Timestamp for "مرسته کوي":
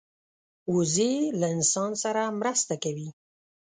2.39-3.09